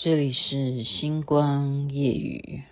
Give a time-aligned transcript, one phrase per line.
[0.00, 2.62] 这里是星光夜雨。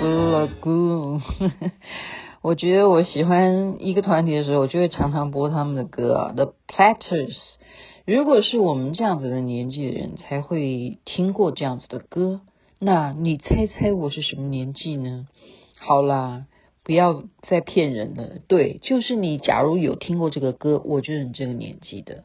[0.00, 1.20] 语。
[2.40, 6.32] 我觉得我喜欢一个团体的时候，我就会常常播他们的歌啊。
[6.32, 7.36] The Platters，
[8.06, 12.42] 如果是我们这样子的年纪的人才会听过这样子的歌，
[12.78, 15.26] 那你猜猜我是什么年纪呢？
[15.78, 16.46] 好啦，
[16.84, 18.38] 不要再骗人了。
[18.46, 19.38] 对，就是你。
[19.38, 22.22] 假如有听过这个歌，我就是你这个年纪的。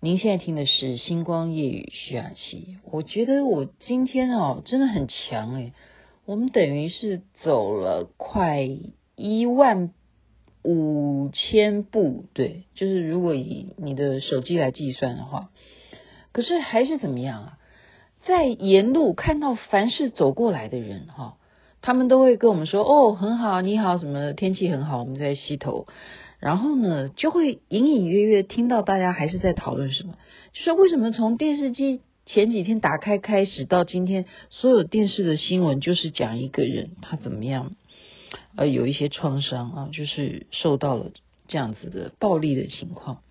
[0.00, 2.78] 您现在听的是《星光夜雨》徐雅琪。
[2.90, 5.72] 我觉得我今天哦，真的很强诶。
[6.26, 8.68] 我们等于是走了快
[9.14, 9.92] 一万
[10.64, 15.50] 五千步，对，就是如果以你的手机来计算的话，
[16.32, 17.58] 可是还是怎么样啊？
[18.24, 21.36] 在沿路看到凡是走过来的人哈，
[21.80, 25.86] 他们都会跟我们说：“哦，很好，你好，什么天气很好，我们在溪头。”
[26.40, 30.14] 然后呢，就会隐隐约约听到大家还是在讨论什么，
[30.52, 37.76] 说为什么从电视机前几天打开开始到今天，所有电视的新闻就是讲一个人他怎么样。
[38.56, 41.12] 呃，有一些创伤啊，就是受到了
[41.46, 43.22] 这样子的暴力的情况。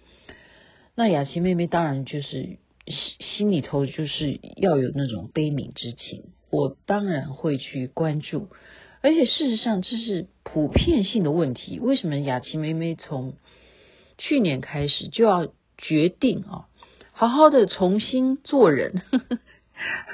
[0.95, 2.57] 那雅琪妹妹当然就是
[2.87, 8.47] 心心里头就是要有那种悲悯之情，我当然会去关注。
[9.01, 11.79] 而且事实上这是普遍性的问题。
[11.79, 13.33] 为什么雅琪妹妹从
[14.17, 15.47] 去年开始就要
[15.77, 16.69] 决定啊，
[17.17, 19.17] 好好的重新做人，呵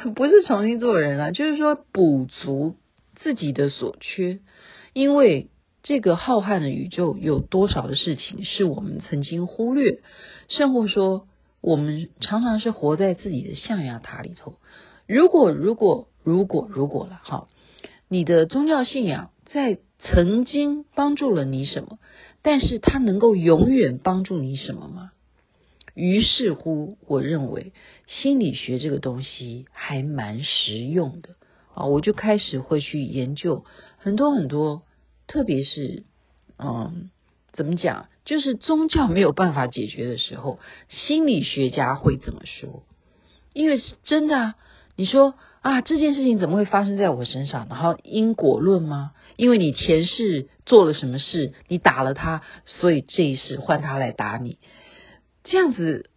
[0.03, 2.75] 呵，不是重新做人啊，就是说补足
[3.15, 4.37] 自己的所缺。
[4.93, 5.49] 因为
[5.81, 10.01] 这个浩瀚的宇宙有多少的事情是我们曾经忽略，
[10.47, 11.25] 甚或说
[11.59, 14.59] 我们常常是活在自己的象牙塔里头。
[15.07, 17.47] 如果如果如果如果了哈，
[18.07, 21.97] 你的宗教信仰在曾经帮助了你什么，
[22.43, 25.09] 但是它能够永远帮助你什么吗？
[25.93, 27.73] 于是乎，我认为
[28.07, 31.35] 心理学这个东西还蛮实用的
[31.73, 33.65] 啊，我就开始会去研究。
[33.97, 34.83] 很多很多，
[35.27, 36.03] 特别是，
[36.57, 37.09] 嗯，
[37.53, 38.07] 怎么讲？
[38.23, 40.59] 就是宗教没有办法解决的时候，
[40.89, 42.83] 心理学家会怎么说？
[43.53, 44.55] 因为是真的啊！
[44.95, 47.67] 你说啊，这件事情怎么会发生在我身上？
[47.69, 49.11] 然后因果论吗？
[49.35, 54.57] 因为你前世做了什么事，你打了他，所以这一世换他来打你。
[55.43, 56.09] 这样子，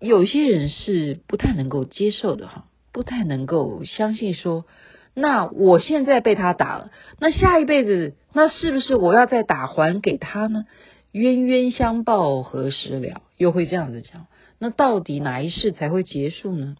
[0.00, 4.64] 有些人是不太能够接受的哈，不太能够相信说。
[5.12, 10.64] 那我现在被他打了，那下一辈子，那是不是我要再打还给他呢？
[11.12, 13.22] 冤冤相报何时了？
[13.36, 14.28] 又会这样子讲。
[14.60, 16.76] 那到底哪一世才会结束呢？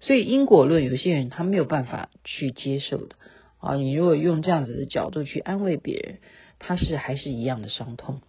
[0.00, 3.16] 所以因果论，有些人他没有办法去接受的
[3.58, 3.76] 啊。
[3.76, 6.18] 你如果用这样子的角度去安慰别人，
[6.58, 8.20] 他是还是一样的伤痛。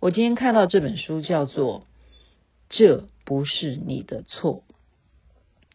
[0.00, 1.80] 我今天看到这本书叫做
[2.72, 4.64] 《这不是你的错》，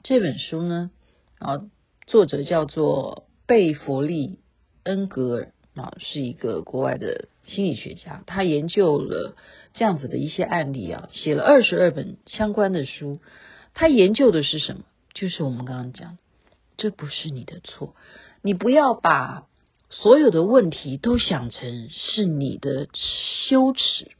[0.03, 0.91] 这本书呢，
[1.38, 1.62] 啊。
[2.08, 4.40] 作者叫做贝弗利
[4.84, 8.24] 恩格尔啊，是一个国外的心理学家。
[8.25, 9.35] 他研究了
[9.74, 13.19] 这样子的一些案例啊，写了二十二本相关的书。
[13.74, 14.85] 他研究的是什么？
[15.14, 16.18] 就是我们刚刚讲，
[16.78, 17.94] 这不是你的错。
[18.41, 19.46] 你不要把
[19.90, 22.88] 所有的问题都想成是你的
[23.50, 24.12] 羞耻。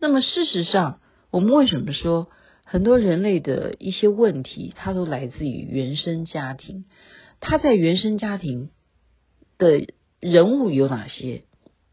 [0.00, 2.28] 那么事实上，我们为什么说？
[2.64, 6.84] 很多人类的一些问题，它都来自于原生家庭。
[7.40, 8.68] 他在原生家庭
[9.56, 9.86] 的
[10.20, 11.44] 人物有哪些？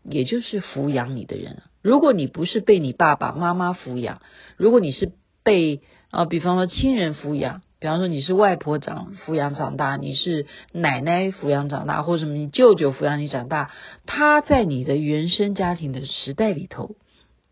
[0.04, 1.64] 也就是抚养你的人。
[1.82, 4.22] 如果你不是被你爸爸妈妈抚养，
[4.58, 13.72] 如果你是被啊，比方说亲人抚养，比方说你是外婆长抚养长大，你是奶奶抚养长大，或者什么你舅舅抚养你长大，
[14.06, 16.96] 他在你的原生家庭的时代里头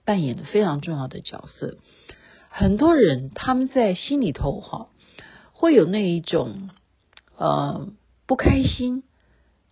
[0.05, 1.77] 扮演的非常重要的角色。
[2.49, 4.89] 很多人他们在心里头哈，
[5.51, 6.69] 会有那一种
[7.37, 7.87] 呃
[8.25, 9.03] 不开心，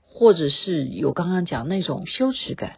[0.05, 2.77] 或者是有刚刚讲那种羞耻感。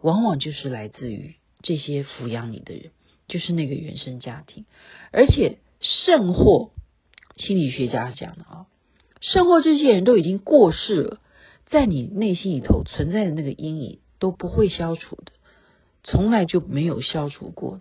[0.00, 2.90] 往往就是来自于这些抚养你的人，
[3.28, 4.64] 就是那个原生家庭，
[5.12, 6.70] 而且甚或
[7.36, 8.66] 心理学家讲的啊，
[9.20, 11.20] 甚或这些人都已经过世了，
[11.66, 15.30] 在你内心里头存在的那个阴影都不会消除的，
[16.02, 17.80] 从来就没有消除过，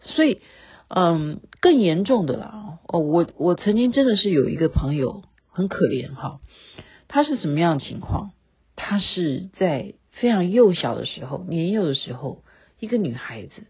[0.00, 0.40] 所以。
[0.90, 6.40] 嗯，更严重的啦哦，我我曾经真的是有一个朋友很可怜哈，
[7.08, 8.30] 他是什么样的情况？
[8.74, 12.42] 他是在非常幼小的时候，年幼的时候，
[12.78, 13.66] 一个女孩子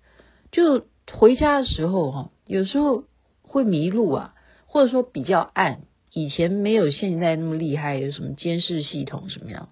[0.52, 3.02] 就回家的时候哈，有时候
[3.42, 4.34] 会迷路啊，
[4.66, 5.80] 或者说比较暗，
[6.12, 9.70] 以前没有现在那么厉害，有什么监视系统什么样，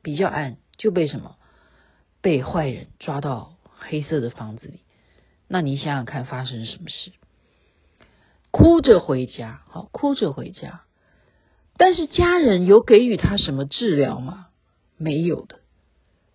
[0.00, 1.36] 比较暗就被什么
[2.20, 4.80] 被坏人抓到黑色的房子里。
[5.48, 7.12] 那你想想看，发生什么事？
[8.50, 10.82] 哭着回家，好，哭着回家。
[11.76, 14.48] 但是家人有给予他什么治疗吗？
[14.96, 15.60] 没有的，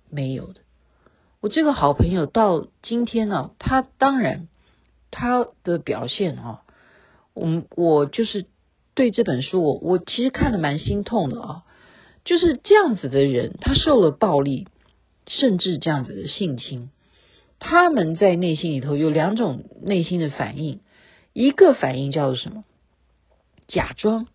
[0.10, 0.62] 没有的。
[1.40, 4.48] 我这个好朋友到今天呢，他当然
[5.12, 6.64] 他的表现啊，
[7.34, 8.48] 我我就是
[8.96, 11.64] 对这本书，我我其实看得蛮心痛的啊。
[12.24, 14.68] 就是这样子的人，他受了暴力，
[15.28, 16.90] 甚至这样子的性侵。
[17.60, 20.82] 他们在内心里头有两种内心的反应，
[21.34, 22.64] 一个反应叫做什么？
[23.68, 24.28] 假装，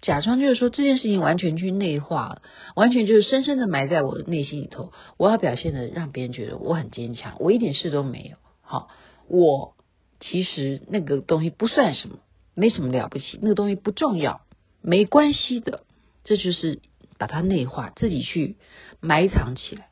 [0.00, 2.42] 假装就是说这件事情完全去内化了，
[2.74, 4.92] 完全就是深深的埋在我的内心里头。
[5.18, 8.36] 我要表现的让别人觉得我很坚强，我一点事都没有。
[8.62, 8.88] 好，
[9.28, 9.74] 我
[10.20, 12.20] 其实那个东西不算什么，
[12.54, 14.40] 没什么了不起，那个东西不重要，
[14.80, 15.82] 没关系的。
[16.24, 16.80] 这就是
[17.18, 18.56] 把它内化，自己去
[19.00, 19.89] 埋藏起来。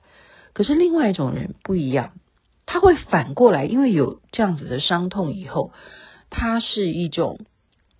[0.53, 2.13] 可是另外一种人不一样。
[2.71, 5.73] 他会反过来，因为有这样子的伤痛以后，
[6.29, 7.41] 他是一种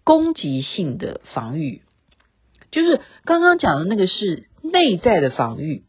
[0.05, 1.81] 攻击性的防御，
[2.71, 5.85] 就是刚刚讲的那个是内在的防御，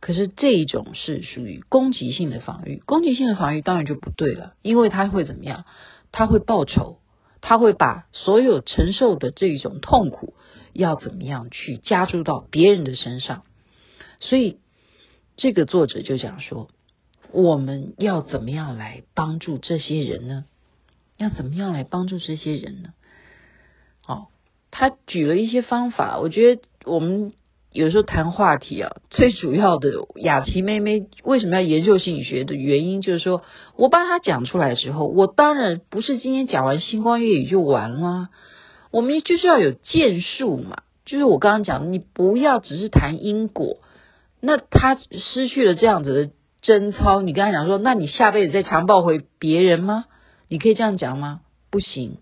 [0.00, 2.82] 可是这一种是属于攻击性的防御。
[2.86, 5.66] 攻击性的防御当然就不对了，因为他会怎么样？
[6.10, 7.00] 他会报仇，
[7.42, 10.32] 他会把所有承受的这一种痛苦
[10.72, 13.42] 要怎么样去加注到别人的身上。
[14.20, 14.60] 所以
[15.36, 16.68] 这个作者就讲说。
[17.32, 20.44] 我们要怎么样来帮助这些人呢？
[21.16, 22.90] 要怎么样来帮助这些人呢？
[24.06, 24.26] 哦，
[24.70, 26.20] 他举了一些方法。
[26.20, 27.32] 我觉得我们
[27.72, 33.42] 有时候谈话题啊，最主要的雅琪妹妹为什么要研究心理学的原因，就是说
[33.74, 38.28] 我把她讲出来的时候，我当然不是今天讲完星光粤语就完了。
[38.92, 43.78] 我们就是要有建树嘛，就是我刚刚讲的，你不要只是谈因果，
[44.44, 46.32] 那他失去了这样子的。
[46.66, 50.06] 贞操，你跟他讲说，那你下辈子再强暴回别人吗？
[50.48, 51.42] 你可以这样讲吗？
[51.70, 52.16] 不行。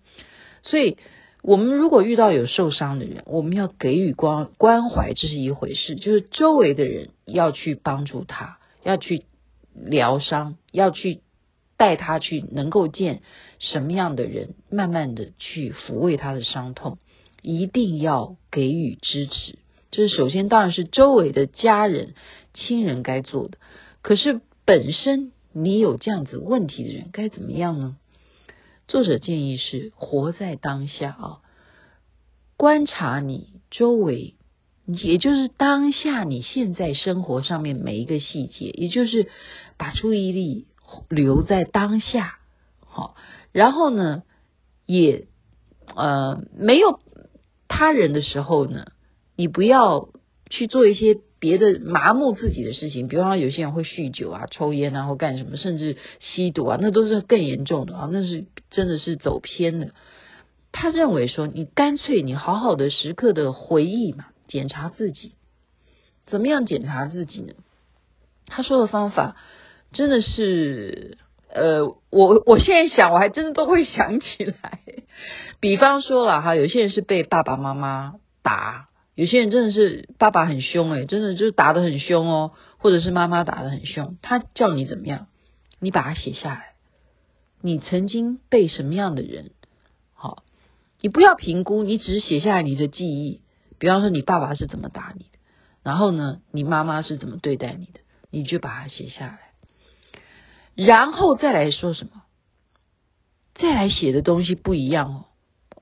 [0.63, 0.97] 所以，
[1.43, 9.23] 我们如果遇到有受伤的人，我们要给予关关怀，这是一回事；就是周围的人要去帮助他，要去
[9.73, 11.21] 疗伤，要去
[11.77, 13.21] 带他去能够见
[13.59, 16.97] 什么样的人，慢慢的去抚慰他的伤痛，
[17.41, 19.57] 一定要给予支持。
[19.93, 22.15] 这首先，当然是周围的家人、
[22.55, 23.59] 亲人该做的。
[24.01, 27.95] 可是本身你有这样子问题的人该怎么样呢？
[28.87, 31.37] 作者建议是活在当下啊，
[32.57, 34.33] 观察你周围，
[34.87, 39.29] 也就是当下你现在生活上面每一个细节，也就是
[39.77, 40.65] 把注意力
[41.07, 42.39] 留在当下。
[42.79, 43.15] 好，
[43.51, 44.23] 然后呢，
[44.87, 45.27] 也
[45.95, 46.99] 呃没有
[47.67, 48.87] 他人的时候呢，
[49.35, 50.09] 你不要
[50.49, 51.19] 去做一些。
[51.43, 59.87] 别的麻木自己的事情，比方说有些人会酗酒啊、抽烟啊，或干什么，甚至吸毒啊，那都是更严重的啊，那是真的是走偏了。
[60.71, 65.33] 他认为说，你干脆你好好的时刻的回忆嘛，检查自己，
[66.27, 67.55] 怎么样检查自己呢？
[68.47, 69.35] 他说的方法
[69.91, 71.17] 真的是，
[71.49, 74.79] 呃，我我现在想，我还真的都会想起来。
[75.59, 78.13] 比方说了哈，有些人是被爸爸妈妈
[78.43, 78.87] 打。
[79.15, 85.27] 有些人真的是爸爸很凶诶，真的就是打得很凶哦，或者是妈妈打得很凶，他叫你怎么样，
[85.79, 86.73] 你把它写下来。
[87.61, 89.51] 你曾经被什么样的人？
[90.13, 90.43] 好，
[90.99, 93.41] 你不要评估，你只是写下来你的记忆。
[93.77, 95.39] 比方说你爸爸是怎么打你的，
[95.83, 97.99] 然后呢，你妈妈是怎么对待你的，
[98.31, 99.39] 你就把它写下来，
[100.75, 102.23] 然后再来说什么，
[103.53, 105.25] 再来写的东西不一样哦。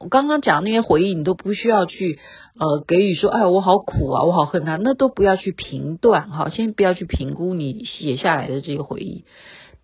[0.02, 2.20] 我刚刚讲那些回忆，你都不需要去
[2.60, 9.26] 呃给予说，哎，我好苦啊，我好恨他，那都不要去评断哈，先不要去评估你写下来的这个回忆。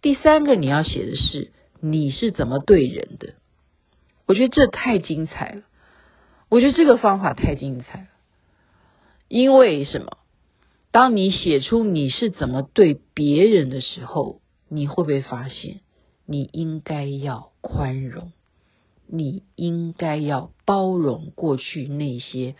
[0.02, 3.34] 第三个你要写的是你是怎么对人的，
[4.28, 5.62] 我觉得这太精彩了，
[6.50, 8.08] 我觉得这个方法太精彩了，
[9.28, 10.18] 因为什么？
[10.92, 15.82] 当你写出你是怎么对别人的时候，你会不会发现，
[16.26, 18.32] 你应该要宽容，
[19.08, 22.56] 你应该要包容过去那些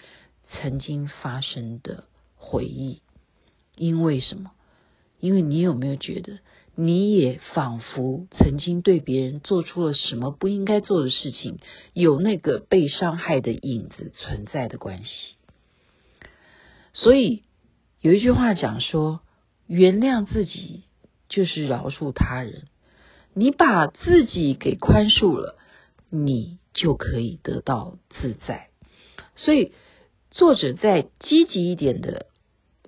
[0.48, 3.02] 曾经发生的回忆？
[3.76, 4.52] 因为什么？
[5.20, 6.40] 因为你有没有觉得，
[6.76, 11.60] 你也仿佛曾经对别人做出了什么不应该做的事情，
[11.94, 15.36] 有那个被伤害的影子存在的关系？
[16.94, 17.44] 所以。
[18.00, 19.22] 有一句话讲说，
[19.66, 20.84] 原谅自己
[21.30, 22.68] 就是饶恕他人。
[23.34, 25.57] 你把自己给宽恕了，
[26.10, 28.70] 你就可以得到自在。
[29.36, 29.72] 所以，
[30.32, 32.28] 作者在积极一点的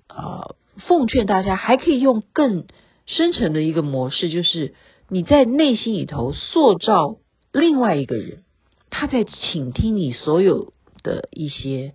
[0.06, 2.66] 啊、呃，奉劝大家，还可以用更
[3.06, 4.74] 深层的一个模式，就是
[5.08, 7.18] 你在内心里头塑造
[7.52, 8.44] 另外一个人，
[8.90, 10.72] 他在倾听你所有
[11.02, 11.94] 的一些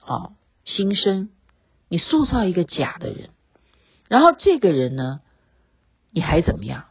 [0.00, 0.32] 啊、
[0.64, 1.30] 心声。
[1.90, 3.28] 你塑造一个假的人，
[4.08, 5.20] 然后这个人呢，
[6.10, 6.86] 你还怎么样？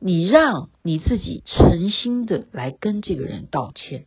[0.00, 4.06] 你让你自己诚心的来跟这个人道歉，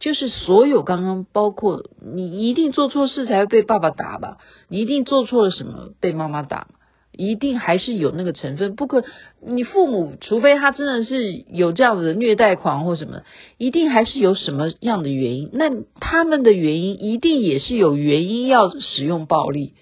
[0.00, 4.38] 就是所有刚刚包括你一定做错事才会被爸爸打吧？
[4.68, 6.68] 你一定做错了什么被妈妈打？
[7.12, 9.02] 一定还是有那个成分，不可
[9.40, 13.22] 你父母，除非他真的是有这样子的虐待狂或什么，
[13.56, 15.48] 一定还是有什么样的原因。
[15.54, 19.72] 那他们的原因一定也是有原因要使用暴力，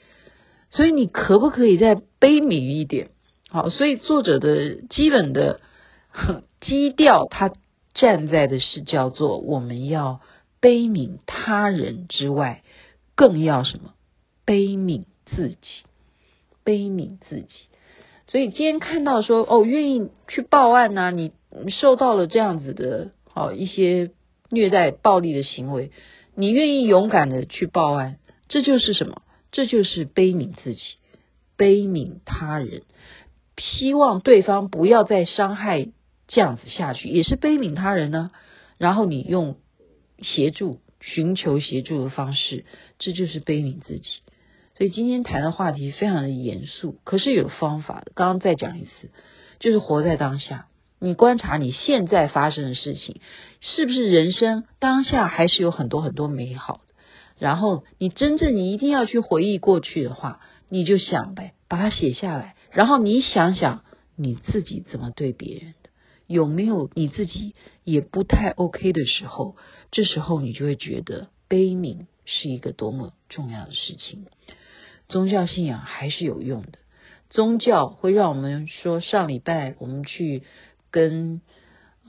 [0.70, 3.10] 所以你可不可以再悲悯一点？
[3.54, 5.60] 好，所以作者的基本的
[6.60, 7.52] 基调，他
[7.94, 10.20] 站在的是叫做我们要
[10.58, 12.64] 悲悯他人之外，
[13.14, 13.94] 更要什么？
[14.44, 15.56] 悲悯自己。
[16.64, 17.46] 悲悯自己，
[18.26, 21.30] 所以今天看到说哦，愿意去报案呐、你
[21.70, 24.10] 受到了这样子的、哦、一些
[24.50, 25.92] 虐待、暴力的行为，
[26.34, 28.16] 你愿意勇敢的去报案，
[28.48, 29.22] 这就是什么？
[29.52, 30.82] 这就是悲悯自己，
[31.56, 32.82] 悲悯他人，
[33.56, 35.88] 希望对方不要再伤害
[36.26, 38.30] 这样子下去，也是悲悯他人呢。
[38.78, 39.56] 然后你用
[40.18, 42.64] 协助、寻求协助的方式，
[42.98, 44.08] 这就是悲悯自己。
[44.76, 48.10] 所以今天谈的话题非常的严肃，可是有方法的。
[48.14, 49.10] 刚刚再讲一次，
[49.60, 50.66] 就是活在当下。
[50.98, 53.20] 你观察你现在发生的事情，
[53.60, 56.94] 是不是人生当下还是有很多很多美好的？
[57.38, 62.56] 然后你真正你一定要去回忆过去的话，你就想呗，把它写下来。
[62.74, 63.84] 然后你想想
[64.16, 65.90] 你自己怎么对别人的，
[66.26, 67.54] 有没有你自己
[67.84, 69.56] 也不太 OK 的时候？
[69.90, 74.26] 这时候你就会觉得悲悯是一个多么重要的事情。
[75.08, 76.78] 宗教信仰还是有用的，
[77.30, 80.42] 宗教会让我们说，上礼拜我们去
[80.90, 81.40] 跟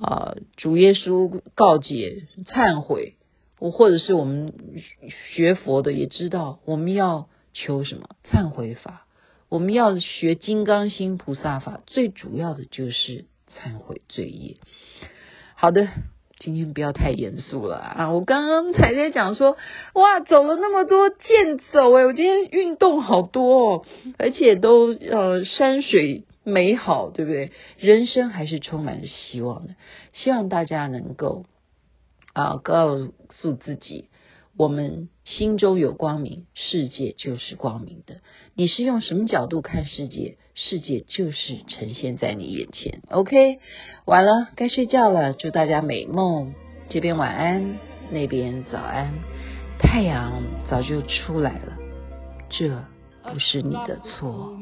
[0.01, 3.15] 啊、主耶稣告解、忏悔，
[3.60, 4.53] 我或者是我们
[5.34, 9.05] 学佛的也知道，我们要求什么忏悔法，
[9.56, 14.58] 我们要学金刚心菩萨法，最主要的就是忏悔罪业。
[15.56, 15.88] 好的。
[16.38, 18.12] 今天不要太严肃了啊！
[18.12, 19.56] 我刚刚才在讲说，
[19.94, 23.86] 哇，走了那么多健走诶，我今天运动好多哦，
[24.18, 27.52] 而且都呃山水美好，对不对？
[27.80, 29.76] 人生还是充满希望的，
[30.12, 31.46] 希望大家能够
[32.34, 32.98] 啊告
[33.30, 34.10] 诉自己。
[34.58, 38.22] 我们心中有光明，世界就是光明的。
[38.54, 43.02] 你是用什么角度看世界，世界就是呈现在你眼前。
[43.10, 43.60] OK，
[44.06, 45.34] 晚了，该睡觉了。
[45.34, 46.54] 祝大家美梦，
[46.88, 47.78] 这边晚安，
[48.12, 49.14] 那边早安。
[49.78, 51.78] 太阳早就出来了，
[52.50, 52.70] 这
[53.30, 54.58] 不是你的错。